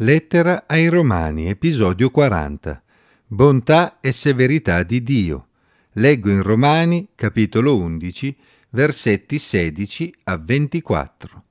Lettera 0.00 0.66
ai 0.68 0.86
Romani, 0.86 1.48
episodio 1.48 2.10
40. 2.10 2.80
Bontà 3.26 3.98
e 3.98 4.12
severità 4.12 4.84
di 4.84 5.02
Dio. 5.02 5.48
Leggo 5.94 6.30
in 6.30 6.44
Romani, 6.44 7.08
capitolo 7.16 7.76
11, 7.76 8.36
versetti 8.70 9.40
16 9.40 10.14
a 10.22 10.36
24. 10.36 11.44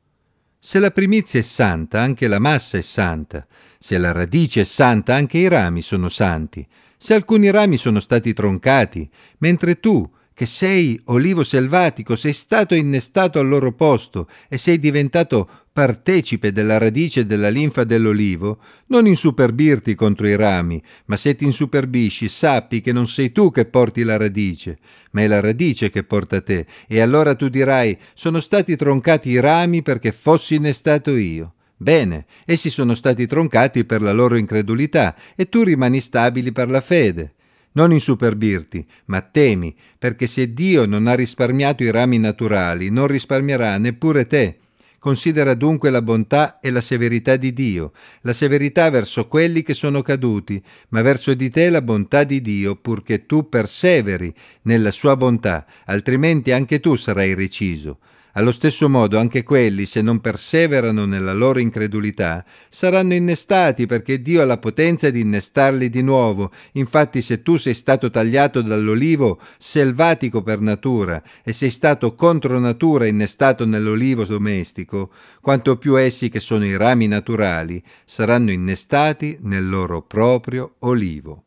Se 0.57 0.79
la 0.79 0.91
primizia 0.91 1.41
è 1.41 1.43
santa, 1.43 1.99
anche 1.99 2.29
la 2.29 2.39
massa 2.39 2.77
è 2.77 2.81
santa. 2.81 3.45
Se 3.77 3.97
la 3.97 4.13
radice 4.13 4.61
è 4.61 4.63
santa, 4.63 5.13
anche 5.13 5.39
i 5.39 5.49
rami 5.49 5.81
sono 5.81 6.07
santi. 6.07 6.65
Se 6.95 7.13
alcuni 7.13 7.51
rami 7.51 7.75
sono 7.75 7.99
stati 7.99 8.31
troncati, 8.31 9.11
mentre 9.39 9.81
tu, 9.81 10.09
che 10.37 10.45
sei 10.45 11.01
olivo 11.05 11.43
selvatico, 11.43 12.15
sei 12.15 12.31
stato 12.31 12.75
innestato 12.75 13.39
al 13.39 13.47
loro 13.47 13.73
posto 13.73 14.29
e 14.47 14.59
sei 14.59 14.79
diventato 14.79 15.49
partecipe 15.73 16.51
della 16.51 16.77
radice 16.77 17.25
della 17.25 17.49
linfa 17.49 17.83
dell'olivo, 17.83 18.59
non 18.89 19.07
insuperbirti 19.07 19.95
contro 19.95 20.27
i 20.27 20.35
rami, 20.35 20.79
ma 21.05 21.17
se 21.17 21.35
ti 21.35 21.45
insuperbisci 21.45 22.29
sappi 22.29 22.81
che 22.81 22.91
non 22.91 23.07
sei 23.07 23.31
tu 23.31 23.49
che 23.49 23.65
porti 23.65 24.03
la 24.03 24.15
radice, 24.15 24.77
ma 25.13 25.21
è 25.21 25.27
la 25.27 25.39
radice 25.39 25.89
che 25.89 26.03
porta 26.03 26.39
te, 26.39 26.67
e 26.87 27.01
allora 27.01 27.33
tu 27.33 27.47
dirai 27.47 27.97
sono 28.13 28.39
stati 28.39 28.75
troncati 28.75 29.29
i 29.29 29.39
rami 29.39 29.81
perché 29.81 30.11
fossi 30.11 30.53
innestato 30.53 31.15
io. 31.15 31.53
Bene, 31.75 32.27
essi 32.45 32.69
sono 32.69 32.93
stati 32.93 33.25
troncati 33.25 33.85
per 33.85 34.03
la 34.03 34.11
loro 34.11 34.35
incredulità, 34.35 35.15
e 35.35 35.49
tu 35.49 35.63
rimani 35.63 35.99
stabili 35.99 36.51
per 36.51 36.69
la 36.69 36.81
fede. 36.81 37.36
Non 37.77 37.93
insuperbirti, 37.93 38.83
ma 39.05 39.21
temi, 39.21 39.75
perché 39.99 40.25
se 40.25 40.51
Dio 40.51 40.87
non 40.87 41.05
ha 41.05 41.13
risparmiato 41.13 41.83
i 41.83 41.91
rami 41.91 42.17
naturali, 42.17 42.89
non 42.89 43.05
risparmierà 43.05 43.77
neppure 43.77 44.25
te. 44.25 44.57
Considera 44.97 45.53
dunque 45.53 45.91
la 45.91 46.01
bontà 46.01 46.59
e 46.59 46.71
la 46.71 46.81
severità 46.81 47.35
di 47.35 47.53
Dio, 47.53 47.93
la 48.21 48.33
severità 48.33 48.89
verso 48.89 49.27
quelli 49.27 49.61
che 49.61 49.75
sono 49.75 50.01
caduti, 50.01 50.59
ma 50.89 51.03
verso 51.03 51.35
di 51.35 51.51
te 51.51 51.69
la 51.69 51.83
bontà 51.83 52.23
di 52.23 52.41
Dio, 52.41 52.77
purché 52.77 53.27
tu 53.27 53.47
perseveri 53.47 54.33
nella 54.63 54.89
sua 54.89 55.15
bontà, 55.15 55.67
altrimenti 55.85 56.51
anche 56.51 56.79
tu 56.79 56.95
sarai 56.95 57.35
reciso. 57.35 57.99
Allo 58.37 58.51
stesso 58.51 58.87
modo 58.87 59.17
anche 59.17 59.41
quelli, 59.41 59.87
se 59.87 60.03
non 60.03 60.21
perseverano 60.21 61.05
nella 61.05 61.33
loro 61.33 61.57
incredulità, 61.57 62.45
saranno 62.69 63.15
innestati 63.15 63.87
perché 63.87 64.21
Dio 64.21 64.43
ha 64.43 64.45
la 64.45 64.59
potenza 64.59 65.09
di 65.09 65.21
innestarli 65.21 65.89
di 65.89 66.03
nuovo. 66.03 66.51
Infatti 66.73 67.23
se 67.23 67.41
tu 67.41 67.57
sei 67.57 67.73
stato 67.73 68.11
tagliato 68.11 68.61
dall'olivo 68.61 69.39
selvatico 69.57 70.43
per 70.43 70.59
natura 70.59 71.19
e 71.43 71.51
sei 71.51 71.71
stato 71.71 72.13
contro 72.13 72.59
natura 72.59 73.07
innestato 73.07 73.65
nell'olivo 73.65 74.23
domestico, 74.23 75.09
quanto 75.41 75.77
più 75.77 75.97
essi 75.97 76.29
che 76.29 76.39
sono 76.39 76.63
i 76.63 76.77
rami 76.77 77.07
naturali 77.07 77.81
saranno 78.05 78.51
innestati 78.51 79.39
nel 79.41 79.67
loro 79.67 80.03
proprio 80.03 80.75
olivo. 80.81 81.46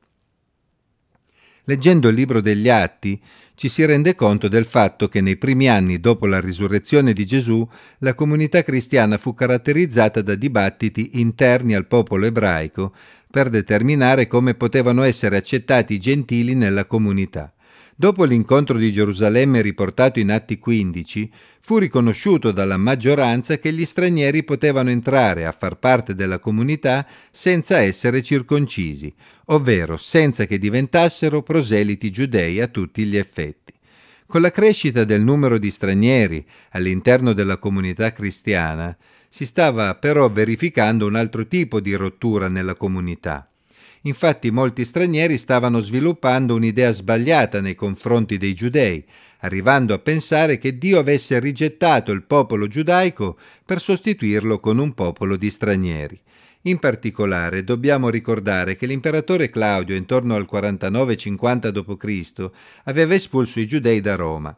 Leggendo 1.70 2.08
il 2.08 2.16
libro 2.16 2.40
degli 2.40 2.68
Atti 2.68 3.16
ci 3.54 3.68
si 3.68 3.84
rende 3.84 4.16
conto 4.16 4.48
del 4.48 4.64
fatto 4.64 5.08
che 5.08 5.20
nei 5.20 5.36
primi 5.36 5.68
anni 5.68 6.00
dopo 6.00 6.26
la 6.26 6.40
risurrezione 6.40 7.12
di 7.12 7.24
Gesù 7.24 7.64
la 7.98 8.14
comunità 8.14 8.64
cristiana 8.64 9.18
fu 9.18 9.34
caratterizzata 9.34 10.20
da 10.20 10.34
dibattiti 10.34 11.20
interni 11.20 11.76
al 11.76 11.86
popolo 11.86 12.26
ebraico 12.26 12.92
per 13.30 13.50
determinare 13.50 14.26
come 14.26 14.54
potevano 14.54 15.04
essere 15.04 15.36
accettati 15.36 15.94
i 15.94 16.00
gentili 16.00 16.56
nella 16.56 16.86
comunità. 16.86 17.52
Dopo 18.00 18.24
l'incontro 18.24 18.78
di 18.78 18.90
Gerusalemme 18.90 19.60
riportato 19.60 20.20
in 20.20 20.30
Atti 20.30 20.58
15, 20.58 21.30
fu 21.60 21.76
riconosciuto 21.76 22.50
dalla 22.50 22.78
maggioranza 22.78 23.58
che 23.58 23.74
gli 23.74 23.84
stranieri 23.84 24.42
potevano 24.42 24.88
entrare 24.88 25.44
a 25.44 25.52
far 25.52 25.76
parte 25.76 26.14
della 26.14 26.38
comunità 26.38 27.06
senza 27.30 27.76
essere 27.76 28.22
circoncisi, 28.22 29.12
ovvero 29.48 29.98
senza 29.98 30.46
che 30.46 30.58
diventassero 30.58 31.42
proseliti 31.42 32.10
giudei 32.10 32.62
a 32.62 32.68
tutti 32.68 33.04
gli 33.04 33.18
effetti. 33.18 33.74
Con 34.26 34.40
la 34.40 34.50
crescita 34.50 35.04
del 35.04 35.22
numero 35.22 35.58
di 35.58 35.70
stranieri 35.70 36.42
all'interno 36.70 37.34
della 37.34 37.58
comunità 37.58 38.14
cristiana, 38.14 38.96
si 39.28 39.44
stava 39.44 39.94
però 39.96 40.30
verificando 40.30 41.06
un 41.06 41.16
altro 41.16 41.46
tipo 41.46 41.80
di 41.80 41.92
rottura 41.92 42.48
nella 42.48 42.76
comunità. 42.76 43.49
Infatti 44.02 44.50
molti 44.50 44.84
stranieri 44.84 45.36
stavano 45.36 45.80
sviluppando 45.80 46.54
un'idea 46.54 46.92
sbagliata 46.92 47.60
nei 47.60 47.74
confronti 47.74 48.38
dei 48.38 48.54
giudei, 48.54 49.04
arrivando 49.40 49.92
a 49.92 49.98
pensare 49.98 50.56
che 50.56 50.78
Dio 50.78 50.98
avesse 50.98 51.38
rigettato 51.38 52.10
il 52.12 52.22
popolo 52.22 52.66
giudaico 52.66 53.36
per 53.64 53.80
sostituirlo 53.80 54.58
con 54.58 54.78
un 54.78 54.94
popolo 54.94 55.36
di 55.36 55.50
stranieri. 55.50 56.18
In 56.64 56.78
particolare 56.78 57.64
dobbiamo 57.64 58.10
ricordare 58.10 58.76
che 58.76 58.86
l'imperatore 58.86 59.48
Claudio 59.50 59.96
intorno 59.96 60.34
al 60.34 60.48
49-50 60.50 61.68
d.C. 61.68 62.50
aveva 62.84 63.14
espulso 63.14 63.60
i 63.60 63.66
giudei 63.66 64.00
da 64.00 64.14
Roma. 64.14 64.56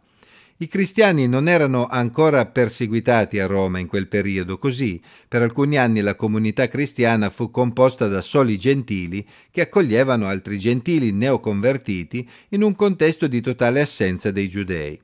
I 0.58 0.68
cristiani 0.68 1.26
non 1.26 1.48
erano 1.48 1.86
ancora 1.88 2.46
perseguitati 2.46 3.40
a 3.40 3.46
Roma 3.46 3.78
in 3.78 3.86
quel 3.86 4.06
periodo, 4.06 4.58
così 4.58 5.00
per 5.26 5.42
alcuni 5.42 5.76
anni 5.76 6.00
la 6.00 6.14
comunità 6.14 6.68
cristiana 6.68 7.30
fu 7.30 7.50
composta 7.50 8.06
da 8.06 8.20
soli 8.20 8.56
gentili 8.58 9.26
che 9.50 9.62
accoglievano 9.62 10.26
altri 10.26 10.58
gentili 10.58 11.10
neoconvertiti 11.10 12.28
in 12.50 12.62
un 12.62 12.76
contesto 12.76 13.26
di 13.26 13.40
totale 13.40 13.80
assenza 13.80 14.30
dei 14.30 14.48
giudei. 14.48 15.00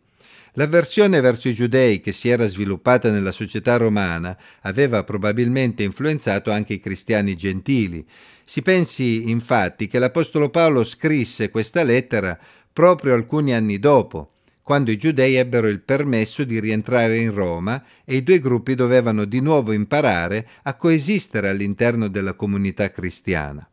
L'avversione 0.52 1.20
verso 1.20 1.48
i 1.48 1.54
giudei 1.54 2.00
che 2.00 2.12
si 2.12 2.28
era 2.28 2.46
sviluppata 2.48 3.10
nella 3.10 3.32
società 3.32 3.76
romana 3.76 4.36
aveva 4.62 5.04
probabilmente 5.04 5.82
influenzato 5.82 6.50
anche 6.50 6.74
i 6.74 6.80
cristiani 6.80 7.36
gentili. 7.36 8.04
Si 8.44 8.62
pensi 8.62 9.30
infatti 9.30 9.88
che 9.88 9.98
l'Apostolo 9.98 10.50
Paolo 10.50 10.84
scrisse 10.84 11.50
questa 11.50 11.82
lettera 11.82 12.38
proprio 12.72 13.14
alcuni 13.14 13.54
anni 13.54 13.78
dopo, 13.78 14.32
quando 14.68 14.90
i 14.90 14.98
giudei 14.98 15.36
ebbero 15.36 15.66
il 15.66 15.80
permesso 15.80 16.44
di 16.44 16.60
rientrare 16.60 17.16
in 17.16 17.32
Roma 17.32 17.82
e 18.04 18.16
i 18.16 18.22
due 18.22 18.38
gruppi 18.38 18.74
dovevano 18.74 19.24
di 19.24 19.40
nuovo 19.40 19.72
imparare 19.72 20.46
a 20.64 20.74
coesistere 20.74 21.48
all'interno 21.48 22.08
della 22.08 22.34
comunità 22.34 22.90
cristiana. 22.90 23.66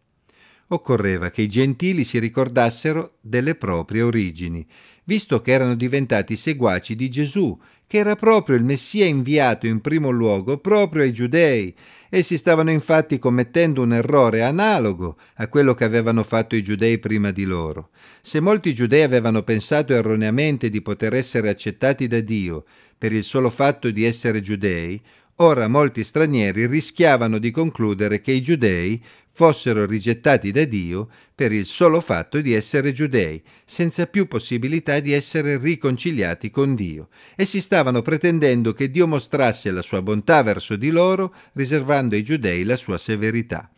Occorreva 0.67 1.29
che 1.29 1.43
i 1.43 1.47
gentili 1.47 2.03
si 2.03 2.17
ricordassero 2.17 3.17
delle 3.21 3.53
proprie 3.53 4.01
origini, 4.01 4.65
visto 5.03 5.39
che 5.41 5.51
erano 5.51 5.75
diventati 5.75 6.35
seguaci 6.35 6.95
di 6.95 7.07
Gesù, 7.07 7.55
che 7.87 7.99
era 7.99 8.15
proprio 8.15 8.55
il 8.55 8.63
Messia 8.63 9.05
inviato 9.05 9.67
in 9.67 9.79
primo 9.79 10.09
luogo 10.09 10.57
proprio 10.57 11.03
ai 11.03 11.13
giudei. 11.13 11.75
Essi 12.09 12.37
stavano 12.37 12.71
infatti 12.71 13.19
commettendo 13.19 13.83
un 13.83 13.93
errore 13.93 14.41
analogo 14.41 15.17
a 15.35 15.47
quello 15.49 15.75
che 15.75 15.83
avevano 15.83 16.23
fatto 16.23 16.55
i 16.55 16.63
giudei 16.63 16.97
prima 16.97 17.29
di 17.29 17.43
loro. 17.43 17.89
Se 18.21 18.39
molti 18.39 18.73
giudei 18.73 19.03
avevano 19.03 19.43
pensato 19.43 19.93
erroneamente 19.93 20.71
di 20.71 20.81
poter 20.81 21.13
essere 21.13 21.49
accettati 21.49 22.07
da 22.07 22.21
Dio 22.21 22.65
per 22.97 23.13
il 23.13 23.23
solo 23.23 23.51
fatto 23.51 23.91
di 23.91 24.03
essere 24.03 24.41
giudei, 24.41 24.99
ora 25.37 25.67
molti 25.67 26.03
stranieri 26.03 26.65
rischiavano 26.65 27.37
di 27.37 27.51
concludere 27.51 28.21
che 28.21 28.31
i 28.31 28.41
giudei 28.41 29.03
fossero 29.31 29.85
rigettati 29.85 30.51
da 30.51 30.63
Dio 30.63 31.09
per 31.35 31.51
il 31.51 31.65
solo 31.65 31.99
fatto 31.99 32.39
di 32.39 32.53
essere 32.53 32.93
giudei, 32.93 33.43
senza 33.65 34.07
più 34.07 34.27
possibilità 34.27 35.01
di 35.01 35.11
essere 35.11 35.57
riconciliati 35.57 36.49
con 36.49 36.73
Dio, 36.73 37.09
e 37.35 37.43
si 37.43 37.59
stavano 37.59 38.01
pretendendo 38.01 38.73
che 38.73 38.89
Dio 38.89 39.07
mostrasse 39.07 39.71
la 39.71 39.81
sua 39.81 40.01
bontà 40.01 40.41
verso 40.41 40.77
di 40.77 40.89
loro, 40.89 41.33
riservando 41.53 42.15
ai 42.15 42.23
giudei 42.23 42.63
la 42.63 42.77
sua 42.77 42.97
severità. 42.97 43.69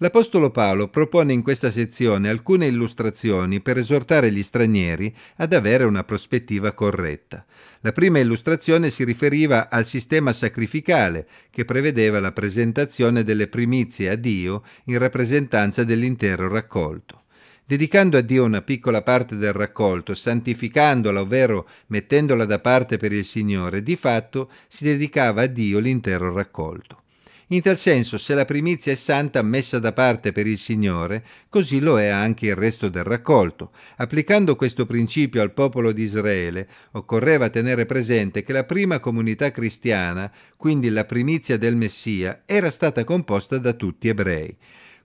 L'Apostolo 0.00 0.50
Paolo 0.52 0.86
propone 0.86 1.32
in 1.32 1.42
questa 1.42 1.72
sezione 1.72 2.28
alcune 2.28 2.66
illustrazioni 2.66 3.60
per 3.60 3.78
esortare 3.78 4.30
gli 4.30 4.44
stranieri 4.44 5.12
ad 5.38 5.52
avere 5.52 5.82
una 5.82 6.04
prospettiva 6.04 6.70
corretta. 6.70 7.44
La 7.80 7.90
prima 7.90 8.20
illustrazione 8.20 8.90
si 8.90 9.02
riferiva 9.02 9.68
al 9.68 9.86
sistema 9.86 10.32
sacrificale 10.32 11.26
che 11.50 11.64
prevedeva 11.64 12.20
la 12.20 12.30
presentazione 12.30 13.24
delle 13.24 13.48
primizie 13.48 14.10
a 14.10 14.14
Dio 14.14 14.62
in 14.84 14.98
rappresentanza 14.98 15.82
dell'intero 15.82 16.46
raccolto 16.46 17.24
dedicando 17.68 18.16
a 18.16 18.22
Dio 18.22 18.44
una 18.44 18.62
piccola 18.62 19.02
parte 19.02 19.36
del 19.36 19.52
raccolto, 19.52 20.14
santificandola, 20.14 21.20
ovvero 21.20 21.68
mettendola 21.88 22.46
da 22.46 22.60
parte 22.60 22.96
per 22.96 23.12
il 23.12 23.26
Signore, 23.26 23.82
di 23.82 23.94
fatto 23.94 24.50
si 24.68 24.84
dedicava 24.84 25.42
a 25.42 25.46
Dio 25.46 25.78
l'intero 25.78 26.32
raccolto. 26.32 27.02
In 27.50 27.62
tal 27.62 27.78
senso, 27.78 28.18
se 28.18 28.34
la 28.34 28.44
primizia 28.44 28.92
è 28.92 28.94
santa 28.94 29.40
messa 29.40 29.78
da 29.78 29.94
parte 29.94 30.32
per 30.32 30.46
il 30.46 30.58
Signore, 30.58 31.24
così 31.48 31.80
lo 31.80 31.98
è 31.98 32.08
anche 32.08 32.48
il 32.48 32.54
resto 32.54 32.90
del 32.90 33.04
raccolto. 33.04 33.72
Applicando 33.96 34.54
questo 34.54 34.84
principio 34.84 35.40
al 35.40 35.54
popolo 35.54 35.92
di 35.92 36.02
Israele, 36.02 36.68
occorreva 36.92 37.48
tenere 37.48 37.86
presente 37.86 38.42
che 38.42 38.52
la 38.52 38.64
prima 38.64 39.00
comunità 39.00 39.50
cristiana, 39.50 40.30
quindi 40.58 40.90
la 40.90 41.06
primizia 41.06 41.56
del 41.56 41.74
Messia, 41.74 42.42
era 42.44 42.70
stata 42.70 43.02
composta 43.04 43.56
da 43.56 43.72
tutti 43.72 44.08
ebrei. 44.08 44.54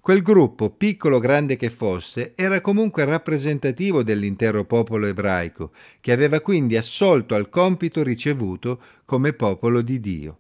Quel 0.01 0.22
gruppo, 0.22 0.69
piccolo 0.69 1.16
o 1.16 1.19
grande 1.19 1.56
che 1.56 1.69
fosse, 1.69 2.34
era 2.36 2.60
comunque 2.60 3.06
rappresentativo 3.06 4.04
dell'intero 4.04 4.66
popolo 4.66 5.06
ebraico, 5.06 5.72
che 6.01 6.12
aveva 6.12 6.42
quindi 6.42 6.75
assolto 6.75 7.36
al 7.36 7.48
compito 7.48 8.04
ricevuto 8.04 8.81
come 9.06 9.31
popolo 9.31 9.80
di 9.80 10.01
Dio. 10.01 10.39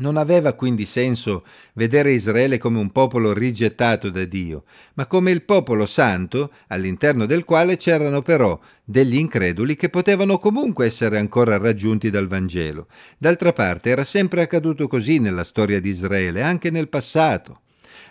Non 0.00 0.16
aveva 0.16 0.54
quindi 0.54 0.86
senso 0.86 1.44
vedere 1.74 2.12
Israele 2.12 2.56
come 2.56 2.78
un 2.78 2.90
popolo 2.90 3.34
rigettato 3.34 4.08
da 4.08 4.24
Dio, 4.24 4.64
ma 4.94 5.04
come 5.04 5.30
il 5.30 5.42
popolo 5.42 5.84
santo, 5.84 6.52
all'interno 6.68 7.26
del 7.26 7.44
quale 7.44 7.76
c'erano 7.76 8.22
però 8.22 8.58
degli 8.82 9.16
increduli 9.16 9.76
che 9.76 9.90
potevano 9.90 10.38
comunque 10.38 10.86
essere 10.86 11.18
ancora 11.18 11.58
raggiunti 11.58 12.08
dal 12.08 12.28
Vangelo. 12.28 12.86
D'altra 13.18 13.52
parte 13.52 13.90
era 13.90 14.04
sempre 14.04 14.40
accaduto 14.40 14.88
così 14.88 15.18
nella 15.18 15.44
storia 15.44 15.80
di 15.80 15.90
Israele, 15.90 16.42
anche 16.42 16.70
nel 16.70 16.88
passato. 16.88 17.60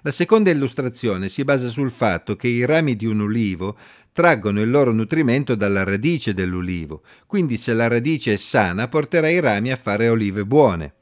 La 0.03 0.11
seconda 0.11 0.51
illustrazione 0.51 1.27
si 1.27 1.43
basa 1.43 1.69
sul 1.69 1.89
fatto 1.89 2.35
che 2.35 2.47
i 2.47 2.65
rami 2.65 2.95
di 2.95 3.07
un 3.07 3.19
ulivo 3.19 3.75
traggono 4.13 4.61
il 4.61 4.69
loro 4.69 4.91
nutrimento 4.91 5.55
dalla 5.55 5.83
radice 5.83 6.35
dell'ulivo, 6.35 7.01
quindi 7.25 7.57
se 7.57 7.73
la 7.73 7.87
radice 7.87 8.33
è 8.33 8.37
sana 8.37 8.87
porterà 8.87 9.27
i 9.27 9.39
rami 9.39 9.71
a 9.71 9.75
fare 9.75 10.07
olive 10.07 10.45
buone. 10.45 10.93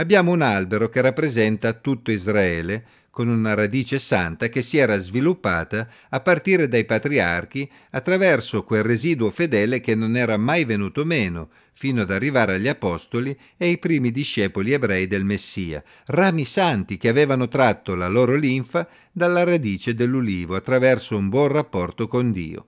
Abbiamo 0.00 0.30
un 0.30 0.42
albero 0.42 0.88
che 0.88 1.00
rappresenta 1.00 1.72
tutto 1.72 2.12
Israele, 2.12 2.84
con 3.10 3.26
una 3.26 3.54
radice 3.54 3.98
santa 3.98 4.48
che 4.48 4.62
si 4.62 4.76
era 4.76 4.96
sviluppata 4.96 5.88
a 6.10 6.20
partire 6.20 6.68
dai 6.68 6.84
patriarchi 6.84 7.68
attraverso 7.90 8.62
quel 8.62 8.84
residuo 8.84 9.32
fedele 9.32 9.80
che 9.80 9.96
non 9.96 10.16
era 10.16 10.36
mai 10.36 10.64
venuto 10.64 11.04
meno, 11.04 11.48
fino 11.72 12.02
ad 12.02 12.12
arrivare 12.12 12.54
agli 12.54 12.68
apostoli 12.68 13.36
e 13.56 13.66
ai 13.66 13.78
primi 13.78 14.12
discepoli 14.12 14.72
ebrei 14.72 15.08
del 15.08 15.24
Messia, 15.24 15.82
rami 16.06 16.44
santi 16.44 16.96
che 16.96 17.08
avevano 17.08 17.48
tratto 17.48 17.96
la 17.96 18.06
loro 18.06 18.36
linfa 18.36 18.88
dalla 19.10 19.42
radice 19.42 19.96
dell'ulivo 19.96 20.54
attraverso 20.54 21.16
un 21.16 21.28
buon 21.28 21.48
rapporto 21.48 22.06
con 22.06 22.30
Dio. 22.30 22.66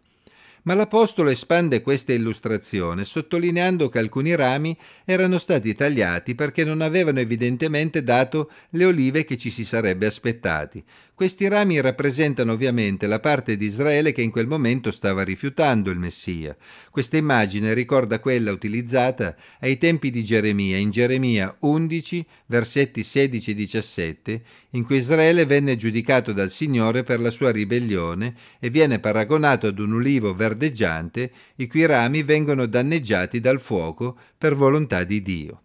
Ma 0.63 0.75
l'Apostolo 0.75 1.31
espande 1.31 1.81
questa 1.81 2.13
illustrazione 2.13 3.05
sottolineando 3.05 3.89
che 3.89 3.99
alcuni 3.99 4.35
rami 4.35 4.77
erano 5.05 5.39
stati 5.39 5.75
tagliati 5.75 6.35
perché 6.35 6.65
non 6.65 6.81
avevano 6.81 7.19
evidentemente 7.19 8.03
dato 8.03 8.51
le 8.71 8.85
olive 8.85 9.25
che 9.25 9.39
ci 9.39 9.51
si 9.51 9.65
sarebbe 9.65 10.07
aspettati, 10.07 10.85
questi 11.21 11.49
rami 11.49 11.79
rappresentano 11.83 12.53
ovviamente 12.53 13.07
la 13.07 13.21
parte 13.21 13.59
di 13.59 13.67
Israele 13.67 14.11
che 14.11 14.23
in 14.23 14.31
quel 14.31 14.47
momento 14.47 14.91
stava 14.91 15.23
rifiutando 15.23 15.91
il 15.91 15.99
Messia. 15.99 16.57
Questa 16.91 17.19
immagine 17.19 17.75
ricorda 17.75 18.21
quella 18.21 18.51
utilizzata 18.53 19.37
ai 19.61 19.77
tempi 19.77 20.11
di 20.11 20.25
Geremia, 20.25 20.79
in 20.79 20.89
Geremia 20.89 21.55
11, 21.59 22.25
versetti 22.47 23.03
16 23.03 23.51
e 23.51 23.55
17, 23.55 24.43
in 24.71 24.83
cui 24.83 24.97
Israele 24.97 25.45
venne 25.45 25.77
giudicato 25.77 26.33
dal 26.33 26.49
Signore 26.49 27.03
per 27.03 27.21
la 27.21 27.31
sua 27.31 27.51
ribellione 27.51 28.35
e 28.59 28.71
viene 28.71 28.99
paragonato 28.99 29.67
ad 29.67 29.79
un 29.79 29.93
ulivo 29.93 30.35
verdeggiante 30.35 31.33
i 31.57 31.67
cui 31.67 31.85
rami 31.85 32.23
vengono 32.23 32.65
danneggiati 32.65 33.41
dal 33.41 33.61
fuoco 33.61 34.17
per 34.39 34.57
volontà 34.57 35.05
di 35.05 35.21
Dio. 35.21 35.63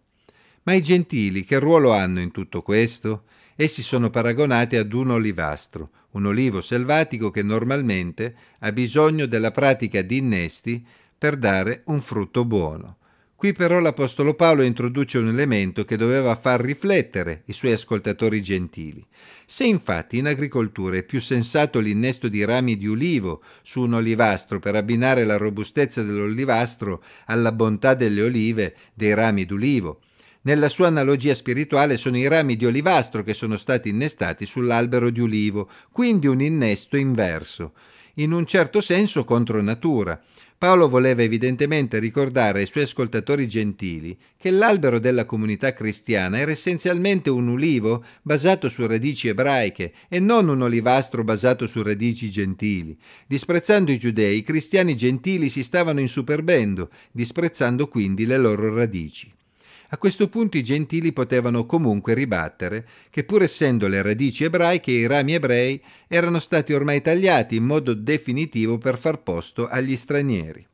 Ma 0.64 0.74
i 0.74 0.82
gentili 0.82 1.46
che 1.46 1.58
ruolo 1.58 1.92
hanno 1.92 2.20
in 2.20 2.30
tutto 2.30 2.60
questo? 2.60 3.22
Essi 3.58 3.82
sono 3.82 4.10
paragonati 4.10 4.76
ad 4.76 4.92
un 4.92 5.12
olivastro, 5.12 5.90
un 6.10 6.26
olivo 6.26 6.60
selvatico 6.60 7.30
che 7.30 7.42
normalmente 7.42 8.34
ha 8.60 8.70
bisogno 8.70 9.24
della 9.24 9.50
pratica 9.50 10.02
di 10.02 10.18
innesti 10.18 10.84
per 11.16 11.36
dare 11.36 11.80
un 11.86 12.02
frutto 12.02 12.44
buono. 12.44 12.98
Qui 13.34 13.54
però 13.54 13.80
l'Apostolo 13.80 14.34
Paolo 14.34 14.62
introduce 14.62 15.16
un 15.18 15.28
elemento 15.28 15.84
che 15.84 15.96
doveva 15.96 16.36
far 16.36 16.60
riflettere 16.60 17.42
i 17.46 17.52
suoi 17.52 17.72
ascoltatori 17.72 18.42
gentili. 18.42 19.06
Se 19.46 19.64
infatti 19.64 20.18
in 20.18 20.26
agricoltura 20.26 20.96
è 20.96 21.02
più 21.02 21.20
sensato 21.20 21.78
l'innesto 21.78 22.28
di 22.28 22.44
rami 22.44 22.76
di 22.76 22.86
ulivo 22.86 23.42
su 23.62 23.82
un 23.82 23.94
olivastro 23.94 24.58
per 24.58 24.74
abbinare 24.74 25.24
la 25.24 25.36
robustezza 25.36 26.02
dell'olivastro 26.02 27.02
alla 27.26 27.52
bontà 27.52 27.94
delle 27.94 28.22
olive 28.22 28.74
dei 28.94 29.14
rami 29.14 29.44
d'ulivo, 29.44 30.00
nella 30.46 30.68
sua 30.68 30.86
analogia 30.86 31.34
spirituale 31.34 31.96
sono 31.96 32.16
i 32.16 32.28
rami 32.28 32.56
di 32.56 32.66
olivastro 32.66 33.24
che 33.24 33.34
sono 33.34 33.56
stati 33.56 33.88
innestati 33.88 34.46
sull'albero 34.46 35.10
di 35.10 35.20
ulivo, 35.20 35.68
quindi 35.90 36.28
un 36.28 36.40
innesto 36.40 36.96
inverso, 36.96 37.72
in 38.14 38.32
un 38.32 38.46
certo 38.46 38.80
senso 38.80 39.24
contro 39.24 39.60
natura. 39.60 40.20
Paolo 40.56 40.88
voleva 40.88 41.22
evidentemente 41.22 41.98
ricordare 41.98 42.60
ai 42.60 42.66
suoi 42.66 42.84
ascoltatori 42.84 43.46
gentili 43.48 44.16
che 44.38 44.50
l'albero 44.50 45.00
della 45.00 45.26
comunità 45.26 45.74
cristiana 45.74 46.38
era 46.38 46.52
essenzialmente 46.52 47.28
un 47.28 47.48
ulivo 47.48 48.04
basato 48.22 48.68
su 48.68 48.86
radici 48.86 49.28
ebraiche 49.28 49.92
e 50.08 50.20
non 50.20 50.48
un 50.48 50.62
olivastro 50.62 51.24
basato 51.24 51.66
su 51.66 51.82
radici 51.82 52.30
gentili. 52.30 52.96
Disprezzando 53.26 53.90
i 53.90 53.98
giudei, 53.98 54.38
i 54.38 54.42
cristiani 54.42 54.96
gentili 54.96 55.48
si 55.50 55.64
stavano 55.64 56.00
insuperbendo, 56.00 56.88
disprezzando 57.10 57.88
quindi 57.88 58.24
le 58.24 58.38
loro 58.38 58.72
radici. 58.72 59.35
A 59.88 59.98
questo 59.98 60.28
punto 60.28 60.56
i 60.56 60.64
gentili 60.64 61.12
potevano 61.12 61.64
comunque 61.64 62.14
ribattere 62.14 62.86
che 63.10 63.24
pur 63.24 63.42
essendo 63.42 63.86
le 63.86 64.02
radici 64.02 64.44
ebraiche 64.44 64.90
i 64.90 65.06
rami 65.06 65.34
ebrei 65.34 65.82
erano 66.08 66.40
stati 66.40 66.72
ormai 66.72 67.00
tagliati 67.00 67.56
in 67.56 67.64
modo 67.64 67.94
definitivo 67.94 68.78
per 68.78 68.98
far 68.98 69.22
posto 69.22 69.68
agli 69.68 69.96
stranieri 69.96 70.66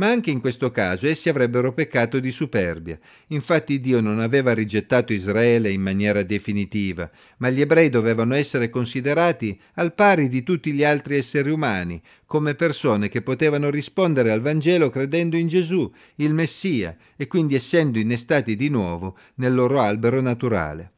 ma 0.00 0.08
anche 0.08 0.30
in 0.30 0.40
questo 0.40 0.70
caso 0.70 1.06
essi 1.06 1.28
avrebbero 1.28 1.74
peccato 1.74 2.20
di 2.20 2.32
superbia. 2.32 2.98
Infatti 3.28 3.80
Dio 3.80 4.00
non 4.00 4.18
aveva 4.18 4.54
rigettato 4.54 5.12
Israele 5.12 5.70
in 5.70 5.82
maniera 5.82 6.22
definitiva, 6.22 7.10
ma 7.36 7.50
gli 7.50 7.60
ebrei 7.60 7.90
dovevano 7.90 8.34
essere 8.34 8.70
considerati 8.70 9.60
al 9.74 9.92
pari 9.92 10.30
di 10.30 10.42
tutti 10.42 10.72
gli 10.72 10.84
altri 10.84 11.18
esseri 11.18 11.50
umani, 11.50 12.00
come 12.24 12.54
persone 12.54 13.10
che 13.10 13.20
potevano 13.20 13.68
rispondere 13.68 14.30
al 14.30 14.40
Vangelo 14.40 14.88
credendo 14.88 15.36
in 15.36 15.48
Gesù, 15.48 15.92
il 16.14 16.32
Messia, 16.32 16.96
e 17.14 17.26
quindi 17.26 17.54
essendo 17.54 17.98
innestati 17.98 18.56
di 18.56 18.70
nuovo 18.70 19.18
nel 19.34 19.52
loro 19.52 19.80
albero 19.80 20.22
naturale. 20.22 20.92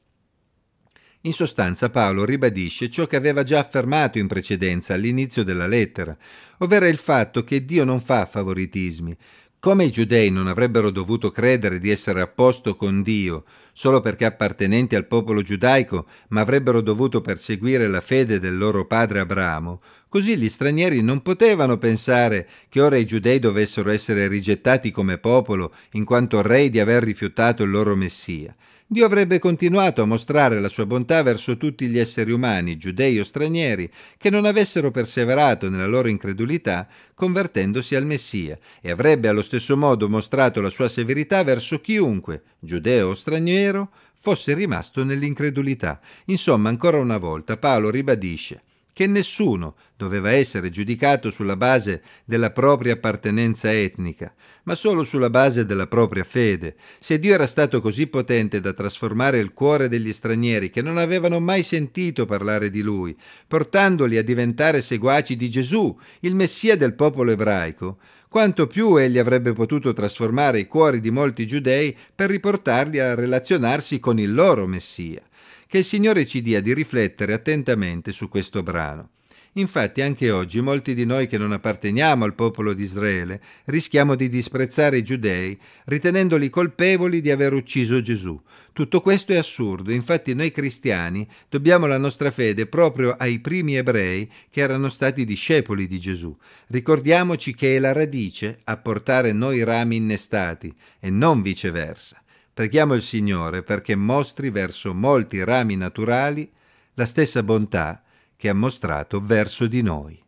In 1.25 1.33
sostanza 1.33 1.89
Paolo 1.89 2.25
ribadisce 2.25 2.91
ciò 2.91 3.07
che 3.07 3.15
aveva 3.15 3.45
già 3.45 3.61
affermato 3.61 4.19
in 4.19 4.27
precedenza 4.27 4.95
all'inizio 4.95 5.45
della 5.45 5.69
lettera, 5.69 6.17
ovvero 6.59 6.87
il 6.87 6.97
fatto 6.97 7.45
che 7.45 7.65
Dio 7.65 7.85
non 7.85 8.01
fa 8.01 8.27
favoritismi. 8.27 9.17
Come 9.61 9.85
i 9.85 9.93
giudei 9.93 10.31
non 10.31 10.49
avrebbero 10.49 10.91
dovuto 10.91 11.31
credere 11.31 11.79
di 11.79 11.91
essere 11.91 12.21
a 12.21 12.27
posto 12.27 12.75
con 12.75 13.03
Dio 13.03 13.45
solo 13.73 14.01
perché 14.01 14.25
appartenenti 14.25 14.95
al 14.95 15.07
popolo 15.07 15.43
giudaico, 15.43 16.07
ma 16.29 16.41
avrebbero 16.41 16.81
dovuto 16.81 17.21
perseguire 17.21 17.89
la 17.89 18.01
fede 18.01 18.39
del 18.39 18.59
loro 18.59 18.87
padre 18.87 19.21
Abramo, 19.21 19.81
così 20.09 20.37
gli 20.37 20.49
stranieri 20.49 21.03
non 21.03 21.23
potevano 21.23 21.79
pensare 21.79 22.49
che 22.69 22.81
ora 22.81 22.97
i 22.97 23.07
giudei 23.07 23.39
dovessero 23.39 23.91
essere 23.91 24.29
rigettati 24.29 24.91
come 24.91 25.19
popolo 25.19 25.73
in 25.93 26.05
quanto 26.05 26.43
rei 26.43 26.69
di 26.69 26.81
aver 26.81 27.03
rifiutato 27.03 27.63
il 27.63 27.71
loro 27.71 27.97
Messia. 27.97 28.55
Dio 28.93 29.07
avrebbe 29.07 29.39
continuato 29.39 30.03
a 30.03 30.05
mostrare 30.05 30.61
la 30.61 30.69
sua 30.69 30.85
bontà 30.85 31.23
verso 31.23 31.57
tutti 31.57 31.87
gli 31.87 31.99
esseri 31.99 32.31
umani, 32.31 32.77
giudei 32.77 33.19
o 33.19 33.25
stranieri, 33.25 33.91
che 34.19 34.29
non 34.29 34.45
avessero 34.45 34.91
perseverato 34.91 35.71
nella 35.71 35.87
loro 35.87 36.09
incredulità, 36.09 36.87
convertendosi 37.15 37.95
al 37.95 38.05
Messia, 38.05 38.59
e 38.83 38.91
avrebbe 38.91 39.29
allo 39.29 39.41
stesso 39.41 39.79
modo 39.79 40.11
mostrato 40.11 40.61
la 40.61 40.69
sua 40.69 40.91
severità 40.91 41.43
verso 41.43 41.81
chiunque, 41.81 42.43
giudeo 42.59 43.09
o 43.09 43.15
straniero, 43.15 43.93
fosse 44.13 44.53
rimasto 44.53 45.03
nell'incredulità. 45.05 45.99
Insomma, 46.27 46.69
ancora 46.69 46.99
una 46.99 47.17
volta 47.17 47.57
Paolo 47.57 47.89
ribadisce 47.89 48.61
che 48.93 49.07
nessuno 49.07 49.77
doveva 49.97 50.31
essere 50.31 50.71
giudicato 50.71 51.31
sulla 51.31 51.57
base 51.57 52.03
della 52.25 52.51
propria 52.51 52.95
appartenenza 52.95 53.73
etnica, 53.73 54.35
ma 54.65 54.75
solo 54.75 55.05
sulla 55.05 55.31
base 55.31 55.65
della 55.65 55.87
propria 55.87 56.25
fede. 56.25 56.77
Se 56.99 57.19
Dio 57.19 57.35
era 57.35 57.47
stato 57.47 57.81
così 57.81 58.07
potente 58.07 58.61
da 58.61 58.73
trasformare 58.73 59.39
il 59.39 59.53
cuore 59.53 59.89
degli 59.89 60.13
stranieri 60.13 60.71
che 60.71 60.83
non 60.83 60.99
avevano 60.99 61.41
mai 61.41 61.63
sentito 61.63 62.27
parlare 62.27 62.71
di 62.71 62.83
Lui, 62.83 63.17
portandoli 63.47 64.19
a 64.19 64.25
diventare 64.25 64.83
seguaci 64.83 65.37
di 65.37 65.49
Gesù, 65.49 65.97
il 66.21 66.35
Messia 66.35 66.77
del 66.77 66.95
popolo 66.95 67.31
ebraico, 67.31 67.99
quanto 68.29 68.67
più 68.67 68.97
egli 68.97 69.19
avrebbe 69.19 69.53
potuto 69.53 69.93
trasformare 69.93 70.59
i 70.59 70.67
cuori 70.67 71.01
di 71.01 71.11
molti 71.11 71.47
giudei 71.47 71.95
per 72.15 72.31
riportarli 72.31 72.99
a 72.99 73.15
relazionarsi 73.15 74.01
con 74.01 74.19
il 74.19 74.33
loro 74.33 74.67
Messia. 74.67 75.21
Che 75.67 75.79
il 75.79 75.85
Signore 75.85 76.27
ci 76.27 76.43
dia 76.43 76.61
di 76.61 76.75
riflettere 76.75 77.33
attentamente 77.33 78.13
su 78.13 78.29
questo 78.29 78.63
brano. 78.63 79.11
Infatti 79.57 80.01
anche 80.01 80.31
oggi 80.31 80.63
molti 80.63 80.95
di 80.95 81.05
noi 81.05 81.27
che 81.27 81.37
non 81.37 81.53
apparteniamo 81.53 82.25
al 82.25 82.35
popolo 82.35 82.73
di 82.73 82.85
Israele 82.85 83.39
rischiamo 83.67 84.15
di 84.15 84.31
disprezzare 84.31 84.97
i 84.97 85.05
giudei 85.05 85.59
ritenendoli 85.85 86.49
colpevoli 86.49 87.21
di 87.21 87.31
aver 87.31 87.53
ucciso 87.53 88.01
Gesù. 88.01 88.41
Tutto 88.73 89.03
questo 89.03 89.33
è 89.33 89.37
assurdo, 89.37 89.93
infatti 89.93 90.33
noi 90.33 90.51
cristiani 90.53 91.29
dobbiamo 91.51 91.85
la 91.85 91.99
nostra 91.99 92.31
fede 92.31 92.67
proprio 92.67 93.15
ai 93.19 93.41
primi 93.41 93.77
ebrei 93.77 94.31
che 94.49 94.63
erano 94.63 94.89
stati 94.89 95.27
discepoli 95.27 95.87
di 95.87 96.01
Gesù. 96.01 96.35
Ricordiamoci 96.69 97.55
che 97.55 97.77
è 97.77 97.79
la 97.79 97.93
radice 97.93 98.61
a 98.65 98.79
portare 98.79 99.33
noi 99.33 99.63
rami 99.65 99.97
innestati 99.97 100.75
e 100.99 101.11
non 101.11 101.43
viceversa. 101.43 102.22
Preghiamo 102.55 102.93
il 102.95 103.03
Signore 103.03 103.63
perché 103.63 103.97
mostri 103.97 104.51
verso 104.51 104.93
molti 104.93 105.43
rami 105.43 105.75
naturali 105.77 106.51
la 106.95 107.07
stessa 107.07 107.43
bontà 107.43 108.03
che 108.37 108.51
ha 108.51 108.55
mostrato 108.55 109.21
verso 109.21 109.67
di 109.67 109.81
noi. 109.81 110.22